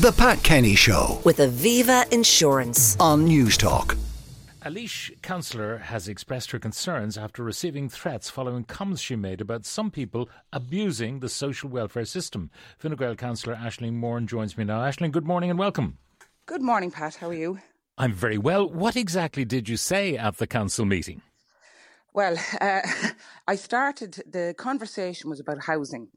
[0.00, 2.96] The Pat Kenny Show with Aviva Insurance.
[2.98, 3.98] on Newstalk.
[4.62, 9.66] A Laois councillor has expressed her concerns after receiving threats following comments she made about
[9.66, 12.50] some people abusing the social welfare system.
[12.78, 14.80] Fine Gael councillor Aisling Moran joins me now.
[14.80, 15.98] Aisling, good morning and welcome.
[16.46, 17.16] Good morning, Pat.
[17.16, 17.58] How are you?
[17.98, 18.68] I'm very well.
[18.70, 21.20] What exactly did you say at the council meeting?
[22.14, 22.80] Well, uh,
[23.48, 26.08] I started, the conversation was about housing,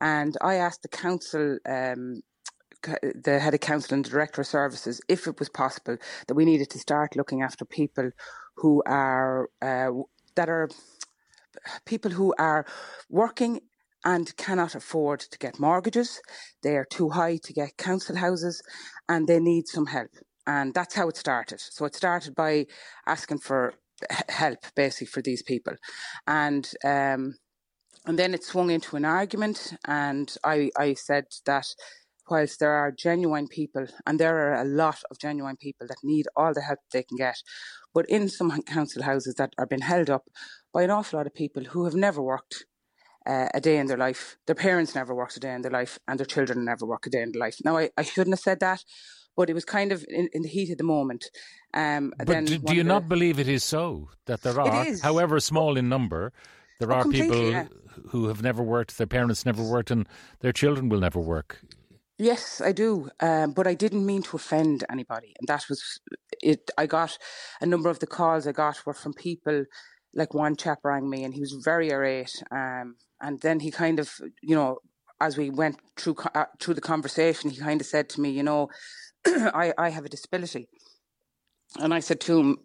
[0.00, 2.22] and I asked the council, um, c-
[2.82, 6.44] the head of council and the director of services, if it was possible that we
[6.44, 8.10] needed to start looking after people
[8.56, 9.90] who are, uh,
[10.34, 10.68] that are
[11.84, 12.66] people who are
[13.08, 13.60] working
[14.04, 16.20] and cannot afford to get mortgages.
[16.62, 18.62] They are too high to get council houses
[19.08, 20.10] and they need some help.
[20.46, 21.60] And that's how it started.
[21.60, 22.66] So it started by
[23.06, 23.74] asking for
[24.28, 25.74] help, basically, for these people.
[26.26, 27.36] And, um,
[28.04, 29.74] and then it swung into an argument.
[29.86, 31.66] And I, I said that
[32.32, 36.26] whilst there are genuine people, and there are a lot of genuine people that need
[36.36, 37.38] all the help they can get,
[37.96, 40.24] but in some council houses that are being held up
[40.74, 42.54] by an awful lot of people who have never worked
[43.32, 44.22] uh, a day in their life.
[44.46, 47.10] Their parents never worked a day in their life, and their children never work a
[47.10, 47.56] day in their life.
[47.64, 48.80] Now, I, I shouldn't have said that,
[49.36, 51.22] but it was kind of in, in the heat of the moment.
[51.82, 55.40] Um, But do, do you of not believe it is so that there are, however
[55.40, 56.32] small in number,
[56.78, 57.66] there Oh, are people yeah.
[58.10, 60.08] who have never worked, their parents never worked, and
[60.40, 61.60] their children will never work?
[62.18, 66.00] Yes, I do, um, but I didn't mean to offend anybody, and that was
[66.42, 66.70] it.
[66.78, 67.18] I got
[67.60, 69.64] a number of the calls I got were from people,
[70.14, 73.98] like one chap rang me, and he was very irate, um, and then he kind
[73.98, 74.78] of, you know,
[75.20, 78.42] as we went through uh, through the conversation, he kind of said to me, you
[78.42, 78.68] know,
[79.26, 80.68] I I have a disability,
[81.80, 82.58] and I said to him,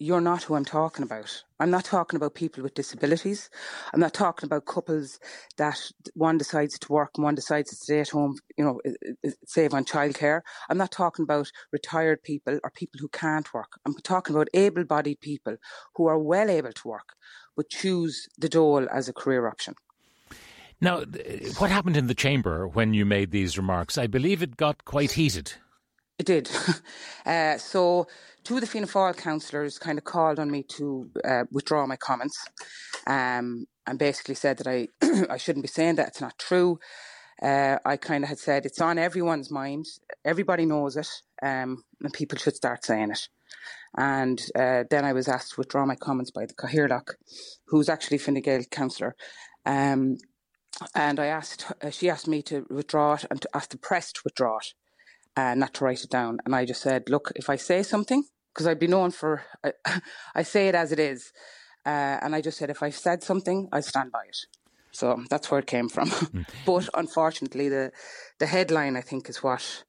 [0.00, 1.44] you're not who I'm talking about.
[1.60, 3.50] I'm not talking about people with disabilities.
[3.92, 5.20] I'm not talking about couples
[5.58, 5.78] that
[6.14, 8.80] one decides to work and one decides to stay at home, you know,
[9.46, 10.40] save on childcare.
[10.70, 13.78] I'm not talking about retired people or people who can't work.
[13.84, 15.56] I'm talking about able bodied people
[15.94, 17.14] who are well able to work
[17.54, 19.74] but choose the dole as a career option.
[20.80, 21.00] Now,
[21.58, 23.98] what happened in the chamber when you made these remarks?
[23.98, 25.52] I believe it got quite heated.
[26.20, 26.50] It did.
[27.24, 28.06] uh, so,
[28.44, 31.96] two of the Fianna Fáil councillors kind of called on me to uh, withdraw my
[31.96, 32.38] comments
[33.06, 34.88] um, and basically said that I,
[35.32, 36.08] I shouldn't be saying that.
[36.08, 36.78] It's not true.
[37.40, 39.86] Uh, I kind of had said it's on everyone's mind.
[40.22, 41.08] Everybody knows it,
[41.42, 43.26] um, and people should start saying it.
[43.96, 47.14] And uh, then I was asked to withdraw my comments by the Cathaoirleach,
[47.68, 49.16] who's actually Fine Gael councillor.
[49.64, 50.18] Um,
[50.94, 54.12] and I asked, uh, she asked me to withdraw it and to ask the press
[54.12, 54.74] to withdraw it
[55.36, 56.38] uh, not to write it down.
[56.44, 60.00] And I just said, look, if I say something, because I'd be known for, I,
[60.34, 61.32] I say it as it is.
[61.86, 64.36] Uh, and I just said, if I've said something, I stand by it.
[64.92, 66.10] So that's where it came from.
[66.66, 67.92] but unfortunately, the
[68.38, 69.84] the headline, I think, is what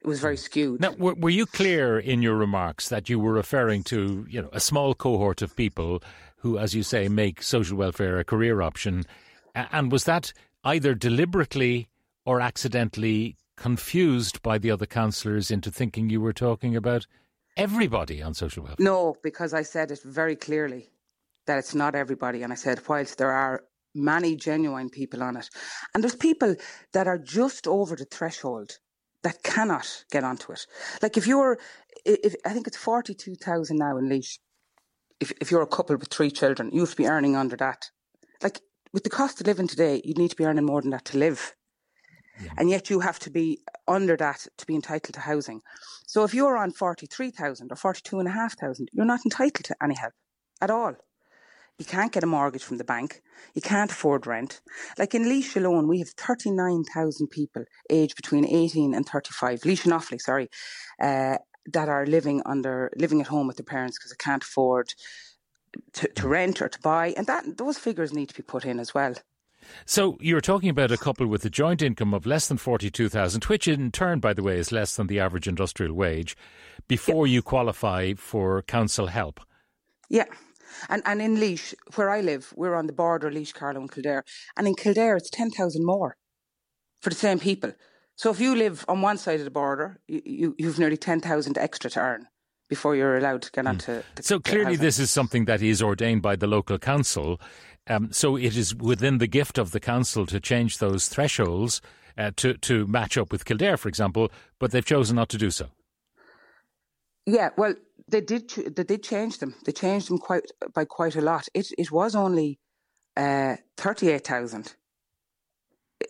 [0.00, 0.80] it was very skewed.
[0.80, 4.50] Now, were, were you clear in your remarks that you were referring to, you know,
[4.52, 6.02] a small cohort of people
[6.38, 9.04] who, as you say, make social welfare a career option?
[9.54, 10.32] And was that
[10.64, 11.88] either deliberately
[12.24, 17.06] or accidentally confused by the other councillors into thinking you were talking about
[17.56, 18.84] everybody on social welfare?
[18.84, 20.90] No, because I said it very clearly
[21.46, 22.42] that it's not everybody.
[22.42, 23.64] And I said, whilst there are
[23.94, 25.48] many genuine people on it,
[25.94, 26.56] and there's people
[26.92, 28.78] that are just over the threshold
[29.22, 30.66] that cannot get onto it.
[31.00, 31.58] Like if you're,
[32.04, 34.38] if, I think it's 42,000 now in Laois.
[35.20, 37.90] If, if you're a couple with three children, you have to be earning under that.
[38.42, 38.60] Like
[38.92, 41.18] with the cost of living today, you'd need to be earning more than that to
[41.18, 41.54] live.
[42.56, 45.60] And yet you have to be under that to be entitled to housing.
[46.06, 50.14] So if you're on 43,000 or 42,500, you're not entitled to any help
[50.60, 50.94] at all.
[51.78, 53.22] You can't get a mortgage from the bank.
[53.54, 54.60] You can't afford rent.
[54.98, 59.92] Like in Laois alone, we have 39,000 people aged between 18 and 35, Laois and
[59.92, 60.48] Offaly, sorry,
[61.00, 61.38] uh,
[61.72, 64.94] that are living under, living at home with their parents because they can't afford
[65.94, 67.14] to, to rent or to buy.
[67.16, 69.14] And that, those figures need to be put in as well.
[69.84, 73.44] So you were talking about a couple with a joint income of less than 42,000,
[73.44, 76.36] which in turn, by the way, is less than the average industrial wage,
[76.88, 79.40] before you qualify for council help.
[80.08, 80.26] Yeah.
[80.88, 84.24] And and in Laois, where I live, we're on the border, Laois, Carlow and Kildare.
[84.56, 86.16] And in Kildare, it's 10,000 more
[87.00, 87.72] for the same people.
[88.16, 91.58] So if you live on one side of the border, you, you, you've nearly 10,000
[91.58, 92.28] extra to earn
[92.68, 93.68] before you're allowed to get hmm.
[93.68, 94.80] onto the So clearly, housing.
[94.80, 97.40] this is something that is ordained by the local council.
[97.88, 101.80] Um, so it is within the gift of the council to change those thresholds
[102.16, 104.30] uh, to to match up with Kildare, for example.
[104.58, 105.66] But they've chosen not to do so.
[107.26, 107.74] Yeah, well,
[108.08, 108.50] they did.
[108.50, 109.54] They did change them.
[109.64, 110.44] They changed them quite
[110.74, 111.48] by quite a lot.
[111.54, 112.60] It it was only
[113.16, 114.74] uh, thirty eight thousand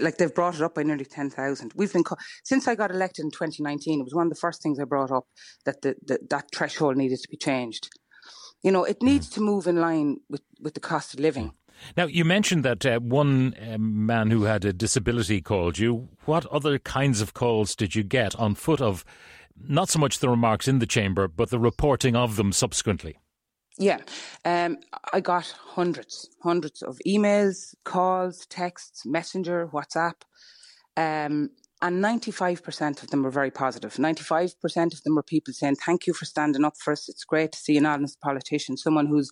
[0.00, 1.72] like they've brought it up by nearly 10,000.
[1.74, 2.04] We've been,
[2.42, 5.10] since I got elected in 2019, it was one of the first things I brought
[5.10, 5.26] up
[5.64, 7.90] that the, the, that threshold needed to be changed.
[8.64, 11.52] You know, it needs to move in line with, with the cost of living.
[11.96, 16.08] Now, you mentioned that uh, one uh, man who had a disability called you.
[16.24, 19.04] What other kinds of calls did you get on foot of
[19.56, 23.18] not so much the remarks in the chamber, but the reporting of them subsequently?
[23.76, 23.98] Yeah,
[24.44, 24.78] um,
[25.12, 30.22] I got hundreds, hundreds of emails, calls, texts, messenger, WhatsApp.
[30.96, 31.50] Um,
[31.82, 33.94] and 95% of them were very positive.
[33.94, 37.08] 95% of them were people saying, thank you for standing up for us.
[37.08, 39.30] It's great to see an honest politician, someone who's,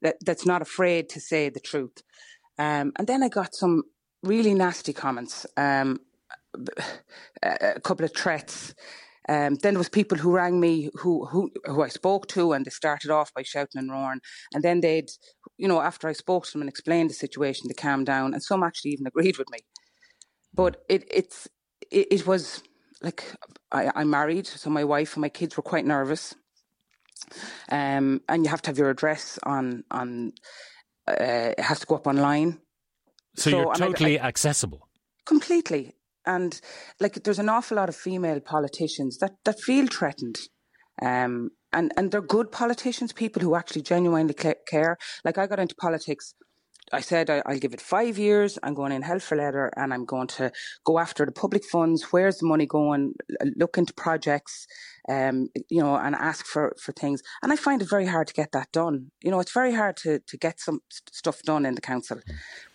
[0.00, 2.02] that, that's not afraid to say the truth.
[2.58, 3.84] Um, and then I got some
[4.22, 6.00] really nasty comments, um,
[7.42, 8.74] a couple of threats.
[9.28, 12.64] Um, then there was people who rang me who, who who I spoke to, and
[12.64, 14.20] they started off by shouting and roaring,
[14.52, 15.10] and then they'd,
[15.56, 18.42] you know, after I spoke to them and explained the situation, they calmed down, and
[18.42, 19.58] some actually even agreed with me.
[20.52, 21.48] But it it's
[21.92, 22.62] it, it was
[23.02, 23.34] like
[23.70, 26.34] I, I'm married, so my wife and my kids were quite nervous,
[27.70, 30.32] um, and you have to have your address on on.
[31.08, 32.60] Uh, it has to go up online.
[33.34, 34.88] So, so you're totally I, I, accessible.
[35.24, 35.94] Completely,
[36.26, 36.60] and
[37.00, 40.38] like there's an awful lot of female politicians that that feel threatened
[41.00, 44.34] um, and and they're good politicians people who actually genuinely
[44.68, 46.34] care like i got into politics
[46.92, 48.58] I said I, will give it five years.
[48.62, 50.52] I'm going in hell for leather, and I'm going to
[50.84, 52.12] go after the public funds.
[52.12, 53.14] Where's the money going?
[53.56, 54.66] Look into projects,
[55.08, 57.22] um, you know, and ask for, for things.
[57.42, 59.10] And I find it very hard to get that done.
[59.22, 60.80] You know, it's very hard to, to get some
[61.10, 62.20] stuff done in the council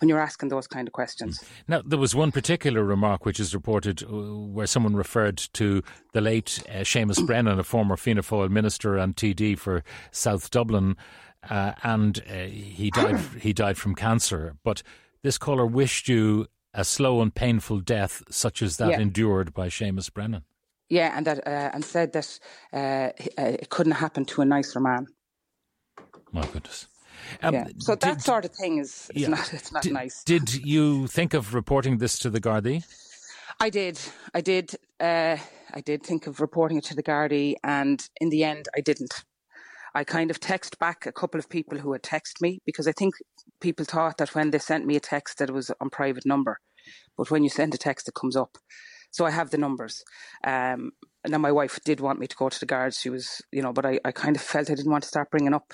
[0.00, 1.42] when you're asking those kind of questions.
[1.68, 5.82] Now, there was one particular remark which is reported uh, where someone referred to
[6.12, 10.96] the late uh, Seamus Brennan, a former Fianna Fáil minister and TD for South Dublin,
[11.50, 13.18] uh, and uh, he died.
[13.40, 14.56] he died from cancer.
[14.64, 14.82] But
[15.22, 19.00] this caller wished you a slow and painful death, such as that yeah.
[19.00, 20.44] endured by Seamus Brennan.
[20.88, 22.38] Yeah, and that uh, and said that
[22.72, 25.06] uh, uh, it couldn't happen to a nicer man.
[26.32, 26.88] My goodness.
[27.42, 27.66] Um, yeah.
[27.78, 29.28] So did, that sort of thing is yeah.
[29.28, 30.22] not it's not did, nice.
[30.24, 32.84] Did you think of reporting this to the Gardaí?
[33.60, 34.00] I did.
[34.34, 34.76] I did.
[35.00, 35.36] Uh,
[35.74, 39.24] I did think of reporting it to the Gardaí, and in the end, I didn't.
[39.94, 42.92] I kind of text back a couple of people who had texted me because I
[42.92, 43.14] think
[43.60, 46.58] people thought that when they sent me a text that it was on private number,
[47.16, 48.58] but when you send a text, it comes up.
[49.10, 50.04] So I have the numbers.
[50.44, 50.92] Um,
[51.24, 53.00] and then my wife did want me to go to the guards.
[53.00, 55.30] She was, you know, but I, I kind of felt I didn't want to start
[55.30, 55.72] bringing up.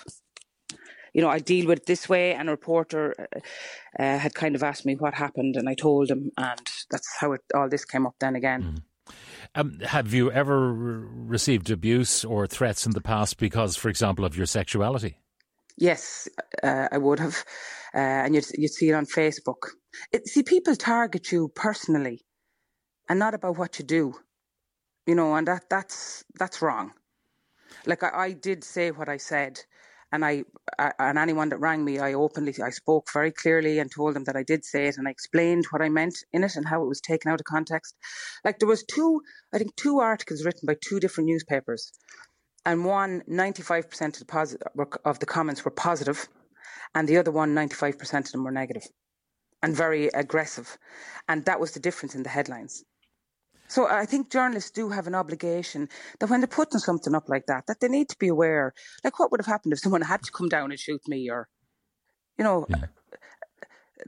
[1.13, 3.15] You know, I deal with it this way, and a reporter
[3.99, 7.33] uh, had kind of asked me what happened, and I told him, and that's how
[7.33, 8.63] it, all this came up then again.
[8.63, 8.83] Mm.
[9.55, 14.37] Um, have you ever received abuse or threats in the past because, for example, of
[14.37, 15.19] your sexuality?
[15.77, 16.29] Yes,
[16.63, 17.45] uh, I would have,
[17.95, 19.71] uh, and you'd, you'd see it on Facebook.
[20.13, 22.25] It, see, people target you personally
[23.09, 24.15] and not about what you do.
[25.07, 26.93] You know, and that that's that's wrong.
[27.85, 29.61] Like I, I did say what I said,
[30.15, 30.45] and I,
[30.79, 34.23] I, and anyone that rang me, I openly I spoke very clearly and told them
[34.25, 36.85] that I did say it, and I explained what I meant in it and how
[36.85, 37.97] it was taken out of context.
[38.45, 39.23] Like there was two,
[39.53, 41.93] I think, two articles written by two different newspapers,
[42.65, 46.29] and one 95% of the, posi- of the comments were positive,
[46.95, 48.87] and the other one 95% of them were negative,
[49.65, 50.79] and very aggressive,
[51.27, 52.85] and that was the difference in the headlines.
[53.69, 55.89] So I think journalists do have an obligation
[56.21, 58.75] that when they're putting something up like that, that they need to be aware.
[59.03, 61.49] Like, what would have happened if someone had to come down and shoot me, or,
[62.39, 62.85] you know, yeah.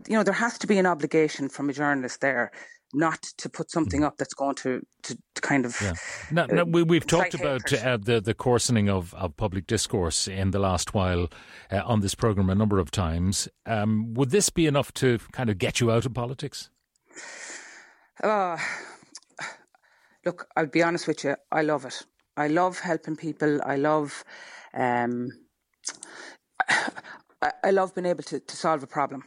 [0.06, 2.52] you know, there has to be an obligation from a journalist there
[2.94, 5.76] not to put something up that's going to, to, to kind of.
[5.80, 5.92] Yeah.
[6.30, 10.52] Now, now we, have talked about uh, the, the coarsening of, of public discourse in
[10.52, 11.28] the last while
[11.70, 13.48] uh, on this programme a number of times.
[13.66, 16.70] Um, would this be enough to kind of get you out of politics?
[18.22, 18.56] Uh,
[20.26, 22.02] look, I'll be honest with you, I love it.
[22.36, 23.60] I love helping people.
[23.64, 24.24] I love,
[24.74, 25.28] um,
[26.68, 29.22] I, love being able to, to solve a problem.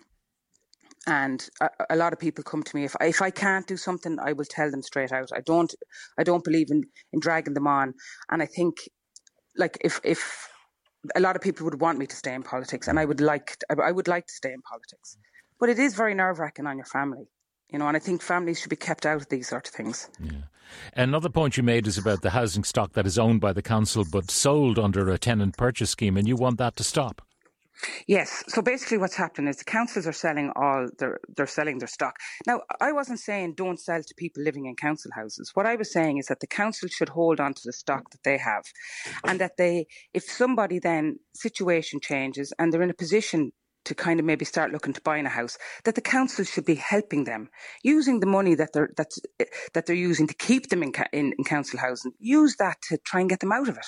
[1.07, 3.77] And a, a, lot of people come to me if I, if I can't do
[3.77, 5.29] something, I will tell them straight out.
[5.33, 5.73] I don't
[6.19, 7.93] I don't believe in, in dragging them on.
[8.29, 8.77] And I think,
[9.57, 10.49] like if if
[11.15, 13.55] a lot of people would want me to stay in politics, and I would like
[13.59, 15.17] to, I would like to stay in politics,
[15.59, 17.29] but it is very nerve wracking on your family
[17.71, 20.09] you know, and I think families should be kept out of these sort of things.
[20.19, 20.31] Yeah.
[20.95, 24.05] Another point you made is about the housing stock that is owned by the council
[24.09, 27.21] but sold under a tenant purchase scheme, and you want that to stop.
[28.07, 28.43] Yes.
[28.47, 32.17] So basically, what's happening is the councils are selling all their they're selling their stock.
[32.45, 35.51] Now, I wasn't saying don't sell to people living in council houses.
[35.53, 38.23] What I was saying is that the council should hold on to the stock that
[38.23, 38.65] they have,
[39.25, 43.51] and that they, if somebody then situation changes and they're in a position
[43.89, 46.75] to kind of maybe start looking to buying a house, that the council should be
[46.75, 47.49] helping them
[47.83, 51.33] using the money that they're that's eh, that they're using to keep them in, in,
[51.37, 52.13] in council housing.
[52.19, 53.87] Use that to try and get them out of it.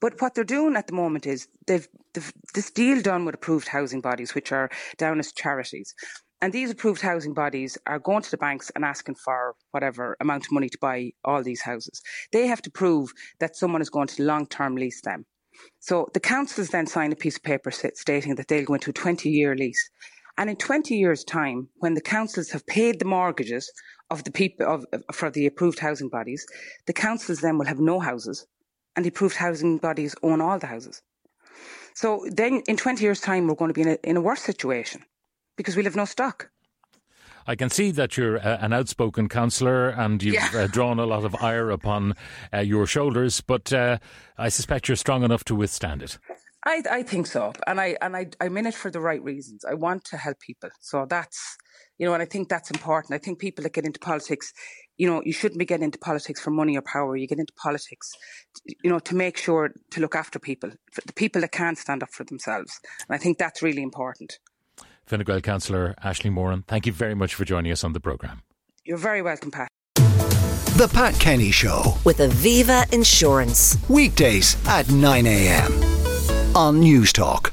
[0.00, 3.68] But what they're doing at the moment is they've, they've this deal done with approved
[3.68, 5.94] housing bodies, which are down as charities.
[6.42, 10.44] And these approved housing bodies are going to the banks and asking for whatever amount
[10.44, 12.02] of money to buy all these houses.
[12.30, 15.24] They have to prove that someone is going to long term lease them.
[15.80, 18.92] So the councils then sign a piece of paper stating that they'll go into a
[18.92, 19.90] 20 year lease.
[20.38, 23.70] And in 20 years' time, when the councils have paid the mortgages
[24.10, 26.46] of the people of, for the approved housing bodies,
[26.86, 28.46] the councils then will have no houses,
[28.94, 31.02] and the approved housing bodies own all the houses.
[31.94, 34.42] So then, in 20 years' time, we're going to be in a, in a worse
[34.42, 35.02] situation
[35.56, 36.50] because we'll have no stock.
[37.46, 40.50] I can see that you're uh, an outspoken councillor and you've yeah.
[40.54, 42.14] uh, drawn a lot of ire upon
[42.52, 43.98] uh, your shoulders, but uh,
[44.36, 46.18] I suspect you're strong enough to withstand it.
[46.64, 49.64] I, I think so, and I and I I'm in it for the right reasons.
[49.64, 51.56] I want to help people, so that's
[51.96, 53.14] you know, and I think that's important.
[53.14, 54.52] I think people that get into politics,
[54.96, 57.16] you know, you shouldn't be getting into politics for money or power.
[57.16, 58.10] You get into politics,
[58.82, 60.72] you know, to make sure to look after people,
[61.06, 64.40] the people that can't stand up for themselves, and I think that's really important.
[65.06, 68.42] Fine Gael Councillor Aisling Moran, thank you very much for joining us on the programme.
[68.84, 69.68] You're very welcome, Pat.
[69.94, 73.78] The Pat Kenny Show with Aviva Insurance.
[73.88, 75.72] Weekdays at 9 a.m.
[76.56, 77.52] on Newstalk.